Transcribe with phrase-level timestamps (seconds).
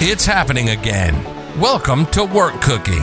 [0.00, 1.24] It's happening again.
[1.58, 3.02] Welcome to Work Cookie,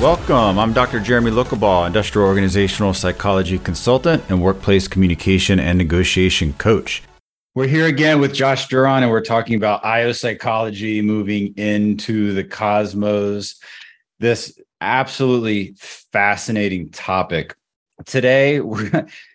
[0.00, 0.58] Welcome.
[0.58, 1.00] I'm Dr.
[1.00, 7.02] Jeremy Lucabaugh, industrial organizational psychology consultant and workplace communication and negotiation coach.
[7.54, 12.44] We're here again with Josh Duron, and we're talking about IO psychology moving into the
[12.44, 13.60] cosmos.
[14.18, 17.54] This absolutely fascinating topic.
[18.06, 18.60] Today,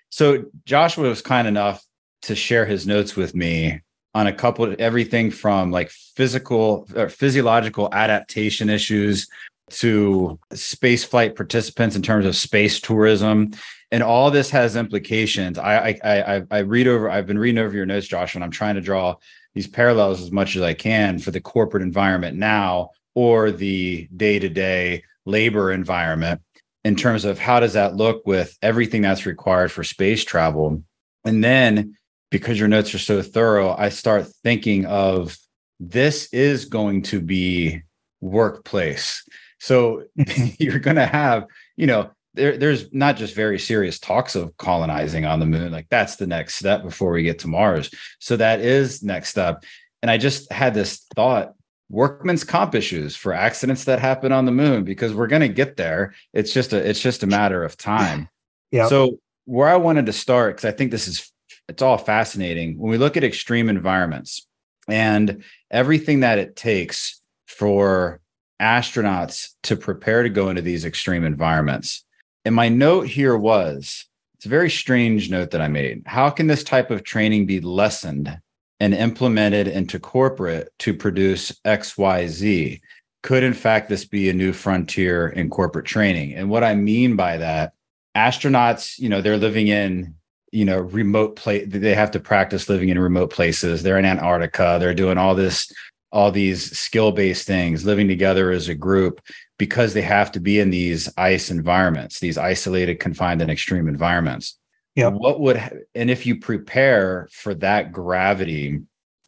[0.10, 1.84] so Josh was kind enough
[2.24, 3.82] to share his notes with me
[4.16, 9.28] on a couple of everything from like physical or physiological adaptation issues
[9.70, 13.52] to space flight participants in terms of space tourism.
[13.92, 15.60] And all this has implications.
[15.60, 18.52] I, I i i read over i've been reading over your notes josh and i'm
[18.52, 19.16] trying to draw
[19.54, 25.04] these parallels as much as i can for the corporate environment now or the day-to-day
[25.26, 26.42] labor environment
[26.86, 30.84] in terms of how does that look with everything that's required for space travel.
[31.26, 31.98] And then
[32.38, 35.38] because your notes are so thorough i start thinking of
[35.80, 37.82] this is going to be
[38.22, 39.24] workplace
[39.60, 40.04] so
[40.60, 45.26] you're going to have, you know, there, there's not just very serious talks of colonizing
[45.26, 45.72] on the moon.
[45.72, 47.90] Like that's the next step before we get to Mars.
[48.20, 49.64] So that is next step.
[50.02, 51.54] And I just had this thought
[51.90, 55.78] workman's comp issues for accidents that happen on the moon because we're going to get
[55.78, 56.14] there.
[56.34, 58.30] It's just a it's just a matter of time.
[58.72, 58.88] Yeah.
[58.90, 61.32] So where I wanted to start because I think this is
[61.68, 64.48] it's all fascinating when we look at extreme environments
[64.88, 68.22] and everything that it takes for
[68.62, 72.06] astronauts to prepare to go into these extreme environments.
[72.46, 74.06] And my note here was
[74.36, 76.04] it's a very strange note that I made.
[76.06, 78.40] How can this type of training be lessened
[78.80, 82.82] and implemented into corporate to produce XYZ?
[83.24, 86.36] Could, in fact, this be a new frontier in corporate training?
[86.36, 87.74] And what I mean by that,
[88.16, 90.16] astronauts, you know, they're living in
[90.56, 94.78] you know remote place they have to practice living in remote places they're in antarctica
[94.80, 95.72] they're doing all this
[96.16, 99.20] all these skill based things, living together as a group
[99.58, 104.58] because they have to be in these ice environments, these isolated, confined, and extreme environments.
[104.96, 105.10] Yeah.
[105.10, 108.80] What would, and if you prepare for that gravity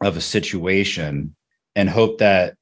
[0.02, 1.36] of a situation
[1.76, 2.54] and hope that,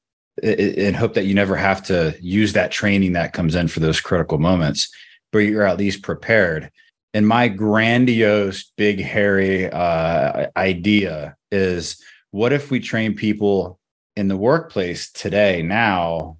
[0.43, 4.01] and hope that you never have to use that training that comes in for those
[4.01, 4.89] critical moments,
[5.31, 6.69] but you're at least prepared.
[7.13, 12.01] And my grandiose, big, hairy uh, idea is
[12.31, 13.79] what if we train people
[14.15, 16.37] in the workplace today now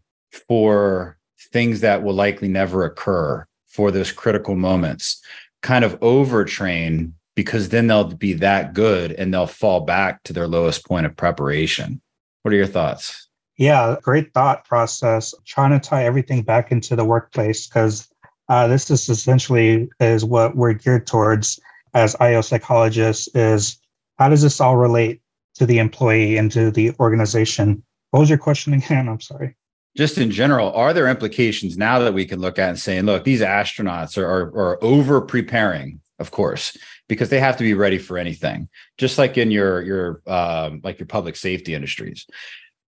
[0.47, 1.17] for
[1.51, 5.21] things that will likely never occur for those critical moments?
[5.61, 10.47] Kind of overtrain because then they'll be that good and they'll fall back to their
[10.47, 12.01] lowest point of preparation.
[12.41, 13.27] What are your thoughts?
[13.57, 15.33] Yeah great thought process.
[15.45, 18.07] Trying to tie everything back into the workplace because
[18.49, 21.59] uh, this is essentially is what we're geared towards
[21.93, 23.79] as io psychologists is
[24.17, 25.21] how does this all relate
[25.55, 27.83] to the employee and to the organization.
[28.11, 29.09] What was your question again?
[29.09, 29.55] I'm sorry.
[29.95, 33.23] Just in general, are there implications now that we can look at and saying, look,
[33.23, 36.77] these astronauts are, are, are over preparing, of course,
[37.09, 38.69] because they have to be ready for anything.
[38.99, 42.27] Just like in your your um, like your public safety industries.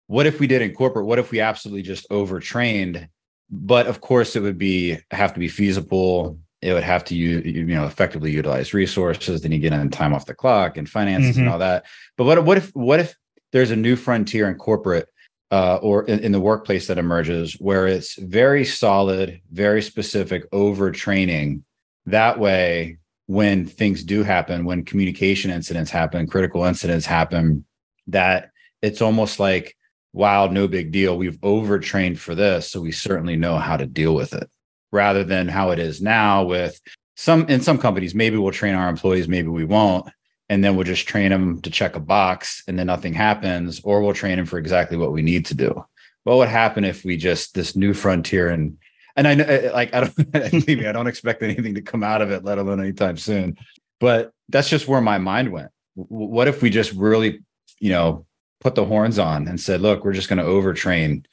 [0.07, 1.05] What if we did in corporate?
[1.05, 3.07] What if we absolutely just overtrained?
[3.49, 6.39] But of course, it would be have to be feasible.
[6.61, 9.41] It would have to you you know effectively utilize resources.
[9.41, 11.41] Then you get in time off the clock and finances mm-hmm.
[11.41, 11.85] and all that.
[12.17, 13.15] But what, what if what if
[13.51, 15.07] there's a new frontier in corporate
[15.51, 21.61] uh, or in, in, the workplace that emerges where it's very solid very specific overtraining?
[22.07, 27.65] That way when things do happen when communication incidents happen critical incidents happen
[28.05, 28.51] that
[28.83, 29.75] it's almost like
[30.15, 31.17] wow no big deal.
[31.17, 34.49] We've overtrained for this so we certainly know how to deal with it
[34.91, 36.79] rather than how it is now with
[37.15, 40.07] some in some companies maybe we'll train our employees maybe we won't
[40.49, 44.01] and then we'll just train them to check a box and then nothing happens or
[44.01, 45.83] we'll train them for exactly what we need to do.
[46.23, 48.77] What would happen if we just this new frontier and
[49.17, 52.03] and i know eh, like i don't believe me i don't expect anything to come
[52.03, 53.57] out of it let alone anytime soon.
[53.99, 55.71] But that's just where my mind went.
[55.95, 57.41] What if we just really
[57.79, 58.25] you know
[58.65, 61.23] put the horns on and said look we're just going to overtrain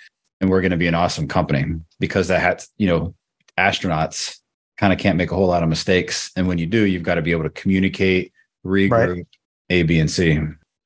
[0.42, 1.64] and we're going to be an awesome company
[1.98, 3.14] because that had you know
[3.58, 4.38] astronauts
[4.76, 6.30] kind of can't make a whole lot of mistakes.
[6.36, 8.32] And when you do, you've got to be able to communicate,
[8.66, 9.26] regroup, right.
[9.70, 10.40] A, B, and C.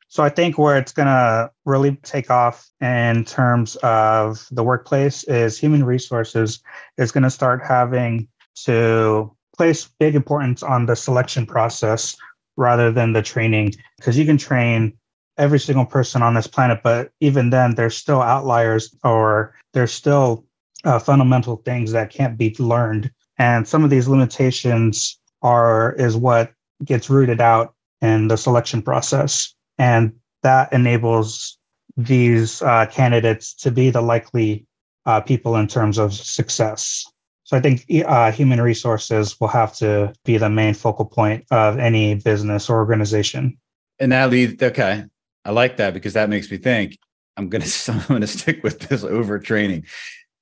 [0.09, 5.25] So I think where it's going to really take off in terms of the workplace
[5.25, 6.63] is human resources
[6.97, 8.29] is going to start having
[8.65, 12.17] to place big importance on the selection process
[12.57, 14.97] rather than the training because you can train
[15.39, 20.45] every single person on this planet but even then there's still outliers or there's still
[20.85, 26.53] uh, fundamental things that can't be learned and some of these limitations are is what
[26.85, 30.13] gets rooted out in the selection process and
[30.43, 31.59] that enables
[31.97, 34.67] these uh, candidates to be the likely
[35.07, 37.05] uh, people in terms of success.
[37.45, 41.79] So I think uh, human resources will have to be the main focal point of
[41.79, 43.57] any business or organization.
[43.99, 45.05] And that leads okay.
[45.47, 46.99] I like that because that makes me think
[47.37, 49.87] I'm gonna I'm gonna stick with this overtraining.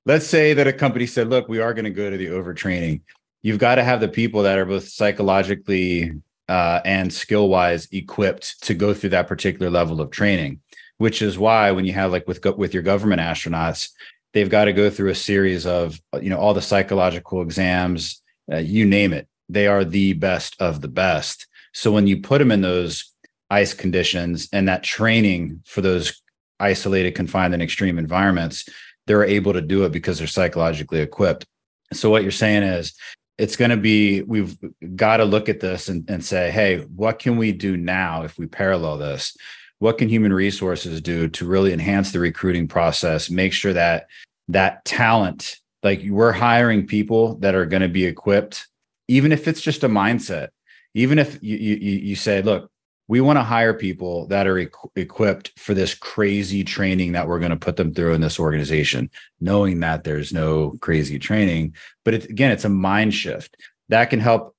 [0.07, 3.03] Let's say that a company said, look, we are gonna go to the overtraining.
[3.43, 6.13] You've got to have the people that are both psychologically
[6.49, 10.61] uh, and skill wise equipped to go through that particular level of training
[10.99, 13.91] which is why when you have like with with your government astronauts
[14.33, 18.23] they've got to go through a series of you know all the psychological exams
[18.53, 22.39] uh, you name it they are the best of the best so when you put
[22.39, 23.13] them in those
[23.51, 26.23] ice conditions and that training for those
[26.61, 28.65] isolated confined and extreme environments
[29.07, 31.45] they're able to do it because they're psychologically equipped.
[31.93, 32.95] So what you're saying is
[33.37, 34.57] it's going to be we've
[34.95, 38.39] got to look at this and, and say hey what can we do now if
[38.39, 39.37] we parallel this?
[39.81, 44.07] What can human resources do to really enhance the recruiting process make sure that
[44.49, 48.69] that talent like we're hiring people that are going to be equipped
[49.09, 50.49] even if it's just a mindset.
[50.95, 52.71] Even if you you, you say look
[53.07, 57.39] we want to hire people that are equ- equipped for this crazy training that we're
[57.39, 59.11] going to put them through in this organization
[59.41, 61.75] knowing that there's no crazy training.
[62.05, 63.57] But it, again it's a mind shift
[63.89, 64.55] that can help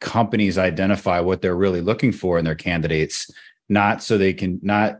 [0.00, 3.30] companies identify what they're really looking for in their candidates
[3.68, 4.98] not so they can not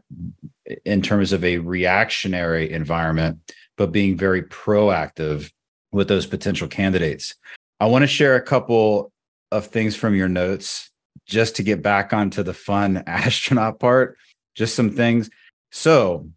[0.84, 3.40] in terms of a reactionary environment
[3.76, 5.50] but being very proactive
[5.92, 7.34] with those potential candidates.
[7.80, 9.10] I want to share a couple
[9.50, 10.89] of things from your notes
[11.30, 14.18] just to get back onto the fun astronaut part,
[14.54, 15.30] just some things.
[15.70, 16.28] So,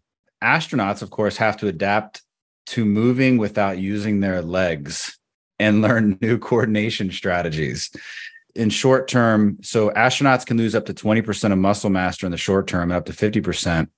[0.42, 2.22] astronauts, of course, have to adapt
[2.66, 5.18] to moving without using their legs
[5.58, 7.90] and learn new coordination strategies.
[8.54, 12.36] In short term, so astronauts can lose up to 20% of muscle mass in the
[12.36, 13.88] short term and up to 50%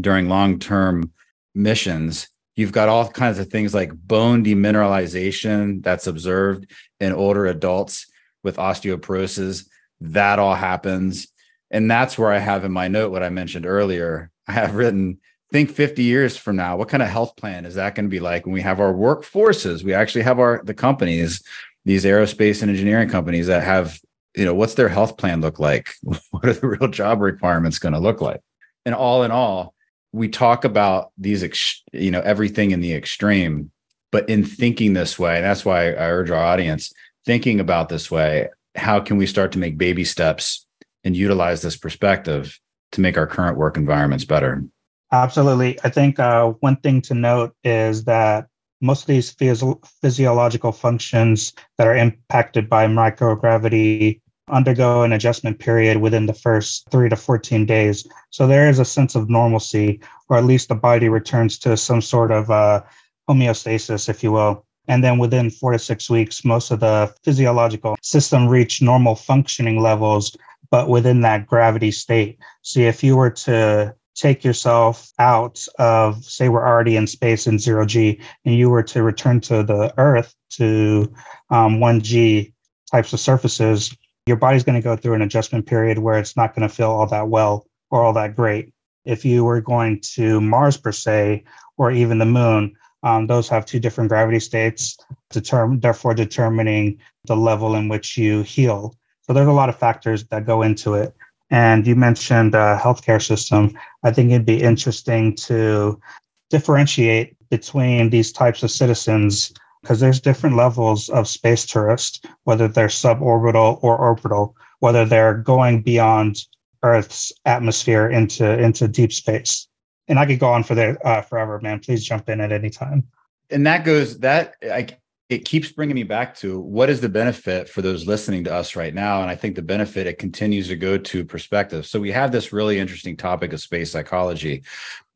[0.00, 1.12] during long term
[1.52, 2.28] missions.
[2.54, 8.06] You've got all kinds of things like bone demineralization that's observed in older adults
[8.44, 9.66] with osteoporosis
[10.12, 11.28] that all happens.
[11.70, 14.30] And that's where I have in my note what I mentioned earlier.
[14.46, 15.18] I have written,
[15.50, 18.20] think 50 years from now, what kind of health plan is that going to be
[18.20, 19.82] like when we have our workforces?
[19.82, 21.42] We actually have our the companies,
[21.84, 23.98] these aerospace and engineering companies that have,
[24.36, 25.94] you know, what's their health plan look like?
[26.30, 28.40] What are the real job requirements going to look like?
[28.84, 29.74] And all in all,
[30.12, 33.70] we talk about these, ex- you know, everything in the extreme,
[34.12, 36.92] but in thinking this way, and that's why I urge our audience
[37.24, 40.66] thinking about this way how can we start to make baby steps
[41.04, 42.58] and utilize this perspective
[42.92, 44.64] to make our current work environments better?
[45.12, 45.78] Absolutely.
[45.84, 48.48] I think uh, one thing to note is that
[48.80, 55.98] most of these physio- physiological functions that are impacted by microgravity undergo an adjustment period
[55.98, 58.06] within the first three to 14 days.
[58.30, 62.02] So there is a sense of normalcy, or at least the body returns to some
[62.02, 62.82] sort of uh,
[63.28, 64.63] homeostasis, if you will.
[64.88, 69.80] And then within four to six weeks, most of the physiological system reach normal functioning
[69.80, 70.36] levels,
[70.70, 72.38] but within that gravity state.
[72.62, 77.58] So if you were to take yourself out of, say, we're already in space in
[77.58, 81.12] zero G, and you were to return to the Earth to
[81.50, 82.52] um, 1G
[82.90, 86.54] types of surfaces, your body's going to go through an adjustment period where it's not
[86.54, 88.72] going to feel all that well or all that great.
[89.04, 91.44] If you were going to Mars, per se,
[91.76, 92.74] or even the moon,
[93.04, 94.96] um, those have two different gravity states,
[95.30, 98.96] determine, therefore determining the level in which you heal.
[99.22, 101.14] So there's a lot of factors that go into it.
[101.50, 103.78] And you mentioned a healthcare system.
[104.02, 106.00] I think it'd be interesting to
[106.48, 112.88] differentiate between these types of citizens because there's different levels of space tourists, whether they're
[112.88, 116.38] suborbital or orbital, whether they're going beyond
[116.82, 119.68] Earth's atmosphere into into deep space
[120.08, 121.80] and I could go on for the uh, forever, man.
[121.80, 123.08] Please jump in at any time.
[123.50, 124.88] And that goes that I
[125.30, 128.76] it keeps bringing me back to what is the benefit for those listening to us
[128.76, 129.22] right now?
[129.22, 131.86] And i think the benefit it continues to go to perspective.
[131.86, 134.64] So we have this really interesting topic of space psychology.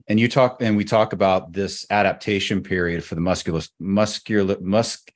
[0.09, 5.13] And you talk and we talk about this adaptation period for the muscular muscular musk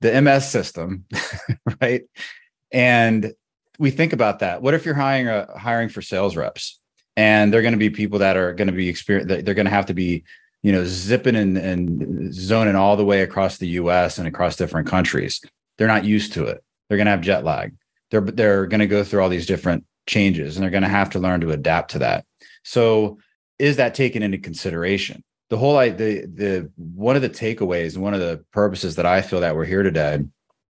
[0.00, 1.04] the ms system
[1.80, 2.02] right?
[2.72, 3.34] And
[3.78, 4.62] we think about that.
[4.62, 6.80] What if you're hiring a hiring for sales reps
[7.16, 9.70] and they're going to be people that are going to be experience they're going to
[9.70, 10.24] have to be
[10.62, 14.88] you know zipping and, and zoning all the way across the us and across different
[14.88, 15.40] countries.
[15.78, 16.62] They're not used to it.
[16.88, 17.74] They're going to have jet lag.
[18.10, 21.10] They're they're going to go through all these different changes and they're going to have
[21.10, 22.24] to learn to adapt to that.
[22.64, 23.18] So
[23.58, 25.22] is that taken into consideration?
[25.50, 29.20] The whole i the the one of the takeaways one of the purposes that i
[29.20, 30.20] feel that we're here today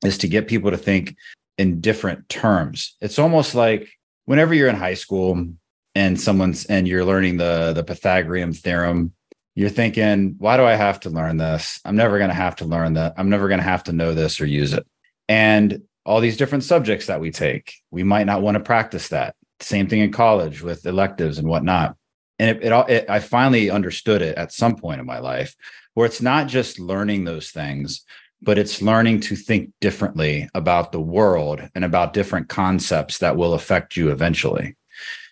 [0.03, 1.17] is to get people to think
[1.59, 2.97] in different terms.
[3.03, 3.91] It's almost like
[4.25, 5.53] whenever you're in high school
[5.95, 9.13] and someone's and you're learning the the Pythagorean theorem,
[9.55, 11.81] you're thinking, why do I have to learn this?
[11.85, 13.15] I'm never going to have to learn that.
[13.17, 14.87] I'm never going to have to know this or use it.
[15.29, 19.35] And all these different subjects that we take, we might not want to practice that.
[19.61, 21.97] Same thing in college with electives and whatnot.
[22.39, 25.55] And it, it, it I finally understood it at some point in my life
[25.95, 28.05] where it's not just learning those things,
[28.41, 33.53] but it's learning to think differently about the world and about different concepts that will
[33.53, 34.77] affect you eventually.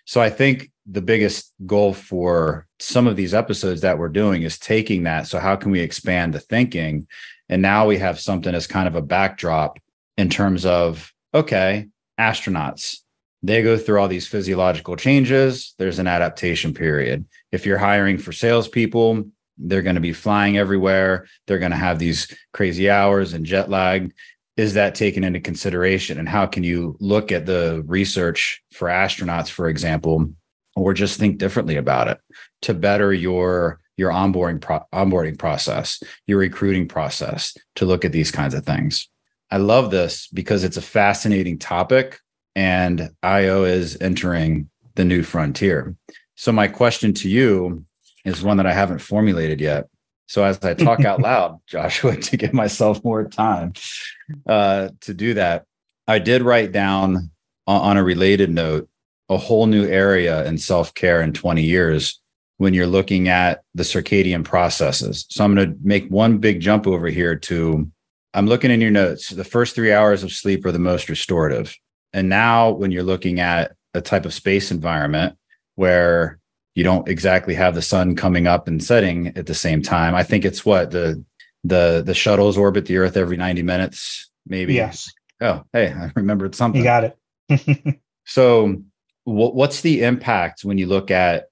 [0.09, 4.57] So I think the biggest goal for some of these episodes that we're doing is
[4.57, 5.27] taking that.
[5.27, 7.07] So how can we expand the thinking?
[7.47, 9.77] And now we have something as kind of a backdrop
[10.17, 11.89] in terms of okay,
[12.19, 13.01] astronauts,
[13.43, 15.75] they go through all these physiological changes.
[15.77, 17.27] There's an adaptation period.
[17.51, 19.25] If you're hiring for salespeople,
[19.59, 21.27] they're going to be flying everywhere.
[21.45, 24.11] They're going to have these crazy hours and jet lag
[24.59, 26.19] is that taken into consideration?
[26.19, 30.33] And how can you look at the research for astronauts for example
[30.75, 32.19] or just think differently about it
[32.63, 38.31] to better your your onboarding pro- onboarding process your recruiting process to look at these
[38.31, 39.07] kinds of things?
[39.49, 42.19] I love this because it's a fascinating topic
[42.53, 45.95] and io is entering the new frontier.
[46.35, 47.85] So my question to you
[48.25, 49.87] is one that i haven't formulated yet.
[50.27, 53.71] So as I talk out loud, Joshua, to give myself more time
[54.47, 55.65] uh, to do that,
[56.07, 57.31] I did write down
[57.67, 58.89] on a related note
[59.29, 62.19] a whole new area in self care in 20 years
[62.57, 65.25] when you're looking at the circadian processes.
[65.29, 67.89] So I'm going to make one big jump over here to
[68.33, 69.29] I'm looking in your notes.
[69.29, 71.75] The first three hours of sleep are the most restorative.
[72.13, 75.35] And now, when you're looking at a type of space environment
[75.75, 76.39] where
[76.75, 80.15] you don't exactly have the sun coming up and setting at the same time.
[80.15, 81.23] I think it's what the
[81.63, 84.75] the the shuttles orbit the Earth every 90 minutes, maybe.
[84.75, 85.11] Yes.
[85.41, 86.79] Oh, hey, I remembered something.
[86.79, 87.15] You got
[87.49, 87.99] it.
[88.25, 88.81] so,
[89.23, 91.45] what, what's the impact when you look at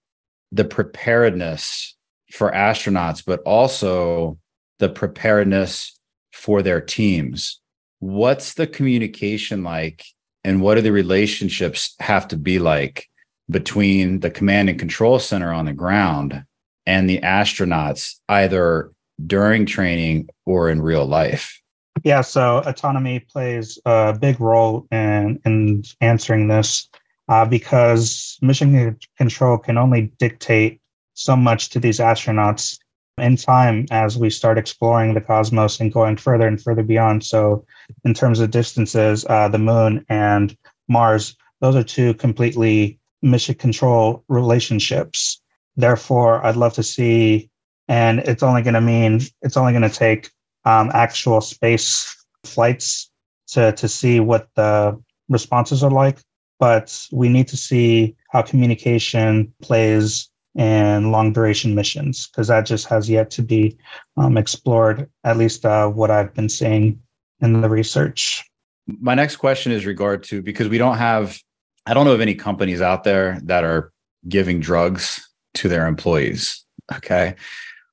[0.51, 1.95] the preparedness
[2.31, 4.37] for astronauts, but also
[4.79, 5.97] the preparedness
[6.33, 7.61] for their teams?
[7.99, 10.05] What's the communication like,
[10.43, 13.07] and what do the relationships have to be like
[13.49, 16.43] between the command and control center on the ground
[16.85, 18.91] and the astronauts, either
[19.25, 21.61] during training or in real life?
[22.03, 26.87] Yeah, so autonomy plays a big role in in answering this
[27.27, 30.79] uh, because mission control can only dictate
[31.13, 32.77] so much to these astronauts
[33.17, 37.23] in time as we start exploring the cosmos and going further and further beyond.
[37.23, 37.65] So,
[38.05, 40.55] in terms of distances, uh, the moon and
[40.87, 45.41] Mars, those are two completely mission control relationships.
[45.75, 47.49] Therefore, I'd love to see,
[47.87, 50.29] and it's only going to mean it's only going to take
[50.65, 53.09] um, actual space flights
[53.47, 56.19] to to see what the responses are like.
[56.59, 62.87] But we need to see how communication plays in long duration missions because that just
[62.87, 63.77] has yet to be
[64.17, 65.09] um, explored.
[65.23, 66.99] At least uh, what I've been seeing
[67.41, 68.43] in the research.
[68.87, 71.39] My next question is regard to because we don't have
[71.85, 73.93] I don't know of any companies out there that are
[74.27, 75.25] giving drugs
[75.55, 76.65] to their employees.
[76.93, 77.35] Okay.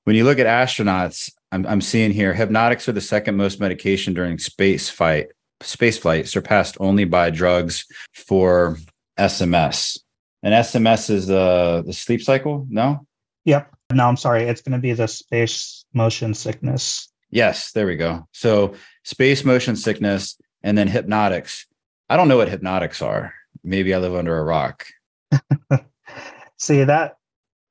[0.04, 4.14] When you look at astronauts, I'm, I'm seeing here hypnotics are the second most medication
[4.14, 5.28] during space flight,
[5.60, 8.78] space flight, surpassed only by drugs for
[9.18, 9.98] SMS.
[10.42, 12.66] And SMS is the the sleep cycle.
[12.68, 13.06] No.
[13.44, 13.70] Yep.
[13.92, 14.44] No, I'm sorry.
[14.44, 17.08] It's going to be the space motion sickness.
[17.30, 18.28] Yes, there we go.
[18.32, 21.66] So space motion sickness and then hypnotics.
[22.08, 23.32] I don't know what hypnotics are
[23.64, 24.86] maybe I live under a rock.
[26.58, 27.16] See, that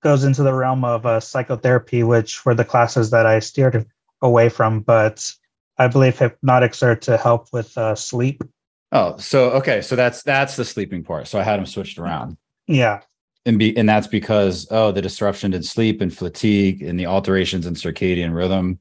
[0.04, 3.86] goes into the realm of uh, psychotherapy, which were the classes that I steered
[4.22, 4.82] away from.
[4.82, 5.34] But
[5.78, 8.44] I believe hypnotics are to help with uh, sleep.
[8.92, 11.28] Oh, so okay, so that's that's the sleeping part.
[11.28, 12.38] So I had them switched around.
[12.68, 13.02] Yeah,
[13.46, 17.66] and be and that's because oh, the disruption in sleep and fatigue and the alterations
[17.66, 18.80] in circadian rhythm.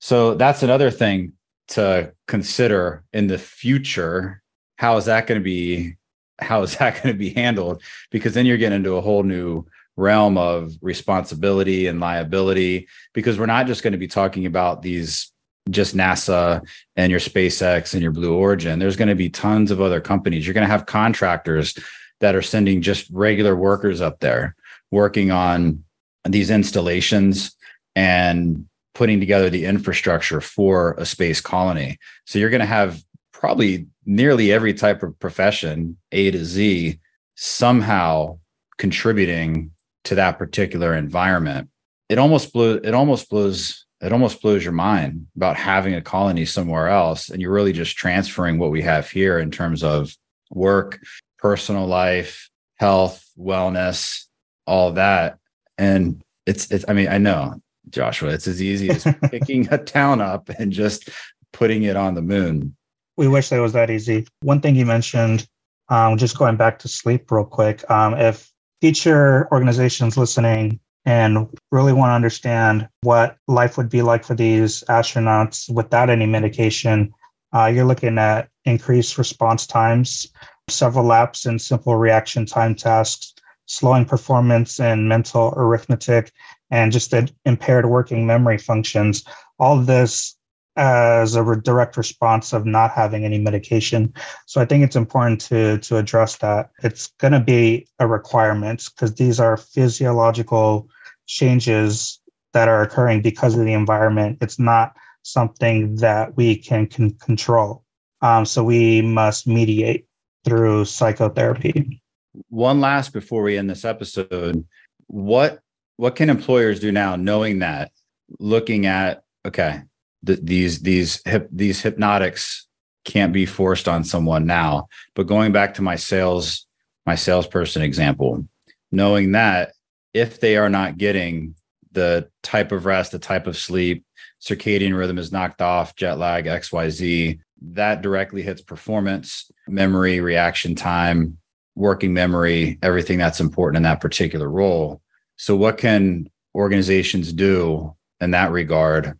[0.00, 1.32] So that's another thing
[1.68, 4.42] to consider in the future.
[4.76, 5.96] How is that going to be
[6.38, 7.82] how is that going to be handled?
[8.10, 9.66] Because then you're getting into a whole new
[9.96, 15.30] realm of responsibility and liability because we're not just going to be talking about these
[15.70, 16.62] just NASA
[16.96, 18.78] and your SpaceX and your Blue Origin.
[18.78, 20.46] There's going to be tons of other companies.
[20.46, 21.78] You're going to have contractors
[22.20, 24.56] that are sending just regular workers up there
[24.90, 25.84] working on
[26.24, 27.56] these installations
[27.94, 31.98] and putting together the infrastructure for a space colony.
[32.26, 37.00] So you're going to have probably nearly every type of profession, A to Z,
[37.34, 38.38] somehow
[38.78, 39.72] contributing
[40.04, 41.68] to that particular environment.
[42.08, 46.44] It almost blew it almost blows it almost blows your mind about having a colony
[46.44, 50.14] somewhere else and you're really just transferring what we have here in terms of
[50.50, 50.98] work,
[51.38, 54.26] personal life, health, wellness,
[54.66, 55.38] all that.
[55.78, 60.20] And it's, it's I mean, I know Joshua, it's as easy as picking a town
[60.20, 61.08] up and just
[61.52, 62.76] putting it on the moon.
[63.16, 64.26] We wish that was that easy.
[64.40, 65.46] One thing you mentioned,
[65.88, 67.88] um, just going back to sleep real quick.
[67.90, 68.51] Um, if
[68.82, 74.82] future organizations listening and really want to understand what life would be like for these
[74.88, 77.14] astronauts without any medication,
[77.54, 80.26] uh, you're looking at increased response times,
[80.68, 83.34] several laps in simple reaction time tasks,
[83.66, 86.32] slowing performance in mental arithmetic,
[86.72, 89.24] and just the impaired working memory functions.
[89.60, 90.36] All this
[90.76, 94.12] as a direct response of not having any medication.
[94.46, 96.70] So I think it's important to to address that.
[96.82, 100.88] It's going to be a requirement because these are physiological
[101.26, 102.20] changes
[102.52, 104.38] that are occurring because of the environment.
[104.40, 107.84] It's not something that we can, can control.
[108.20, 110.06] Um, so we must mediate
[110.44, 112.02] through psychotherapy.
[112.48, 114.64] One last before we end this episode,
[115.06, 115.60] what
[115.96, 117.92] what can employers do now, knowing that,
[118.38, 119.82] looking at okay,
[120.26, 122.66] th- these these hip, these hypnotics
[123.04, 124.88] can't be forced on someone now.
[125.14, 126.66] But going back to my sales
[127.04, 128.46] my salesperson example,
[128.90, 129.72] knowing that
[130.14, 131.54] if they are not getting
[131.92, 134.04] the type of rest, the type of sleep,
[134.40, 141.38] circadian rhythm is knocked off, jet lag, XYZ, that directly hits performance, memory, reaction time,
[141.74, 145.00] working memory, everything that's important in that particular role.
[145.36, 149.18] So, what can organizations do in that regard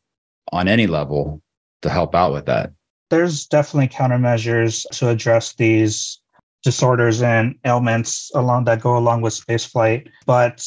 [0.51, 1.43] on any level
[1.83, 2.73] to help out with that?
[3.11, 6.21] There's definitely countermeasures to address these
[6.63, 10.09] disorders and ailments along that go along with spaceflight.
[10.27, 10.67] But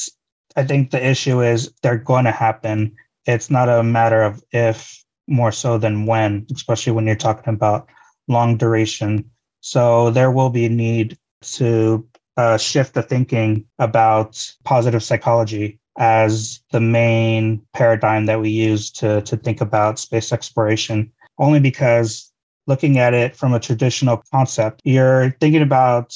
[0.55, 2.95] I think the issue is they're going to happen.
[3.25, 7.89] It's not a matter of if more so than when, especially when you're talking about
[8.27, 9.29] long duration.
[9.61, 16.61] So there will be a need to uh, shift the thinking about positive psychology as
[16.71, 22.31] the main paradigm that we use to, to think about space exploration, only because
[22.67, 26.15] looking at it from a traditional concept, you're thinking about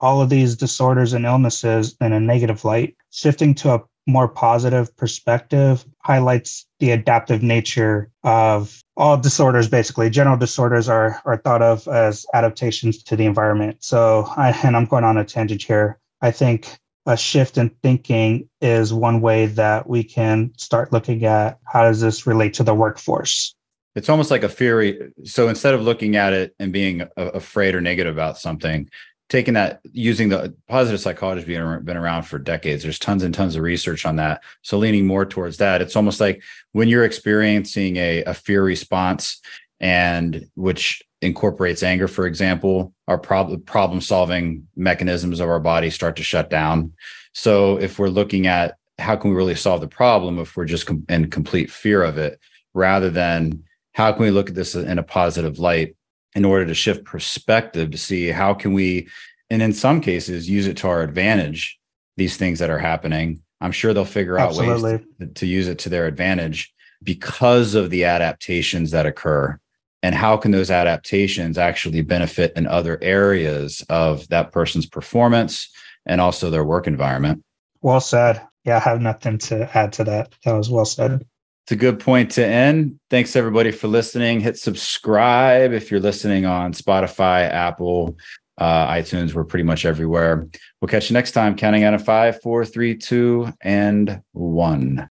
[0.00, 2.96] all of these disorders and illnesses in a negative light.
[3.10, 10.08] Shifting to a more positive perspective highlights the adaptive nature of all disorders basically.
[10.10, 13.78] General disorders are are thought of as adaptations to the environment.
[13.80, 15.98] So I, and i'm going on a tangent here.
[16.22, 21.58] I think a shift in thinking is one way that we can start looking at
[21.64, 23.54] how does this relate to the workforce.
[23.94, 27.80] It's almost like a theory so instead of looking at it and being afraid or
[27.80, 28.90] negative about something
[29.28, 33.56] taking that using the positive psychology being been around for decades there's tons and tons
[33.56, 34.42] of research on that.
[34.62, 36.42] So leaning more towards that it's almost like
[36.72, 39.40] when you're experiencing a, a fear response
[39.80, 46.16] and which incorporates anger for example our problem problem solving mechanisms of our body start
[46.16, 46.92] to shut down.
[47.32, 50.86] So if we're looking at how can we really solve the problem if we're just
[50.86, 52.40] com- in complete fear of it
[52.74, 55.96] rather than how can we look at this in a positive light
[56.34, 59.08] in order to shift perspective to see how can we
[59.50, 61.78] and in some cases use it to our advantage
[62.16, 63.42] these things that are happening.
[63.60, 64.82] I'm sure they'll figure out ways
[65.20, 69.58] to, to use it to their advantage because of the adaptations that occur
[70.02, 75.68] and how can those adaptations actually benefit in other areas of that person's performance
[76.04, 77.42] and also their work environment
[77.82, 81.24] well said yeah i have nothing to add to that that was well said
[81.66, 83.00] it's a good point to end.
[83.10, 84.38] Thanks everybody for listening.
[84.38, 88.16] Hit subscribe if you're listening on Spotify, Apple,
[88.56, 89.34] uh, iTunes.
[89.34, 90.46] We're pretty much everywhere.
[90.80, 91.56] We'll catch you next time.
[91.56, 95.10] Counting out of five, four, three, two, and one.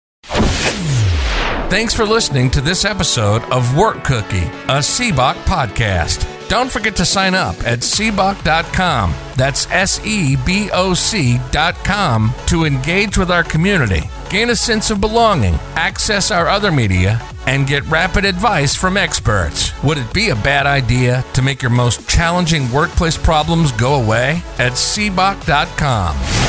[1.69, 6.49] Thanks for listening to this episode of Work Cookie, a SEBOC podcast.
[6.49, 9.13] Don't forget to sign up at seboc.com.
[9.35, 15.01] That's S E B O C.com to engage with our community, gain a sense of
[15.01, 19.73] belonging, access our other media, and get rapid advice from experts.
[19.83, 24.41] Would it be a bad idea to make your most challenging workplace problems go away?
[24.59, 26.46] At seboc.com.